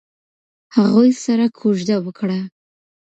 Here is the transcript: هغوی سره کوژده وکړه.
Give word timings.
هغوی 0.75 1.11
سره 1.23 1.45
کوژده 1.59 1.97
وکړه. 2.01 2.39